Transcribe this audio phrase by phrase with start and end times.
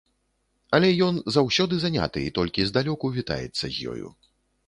[0.75, 4.07] Але ён заўсёды заняты і толькі здалёку вітаецца з ёю.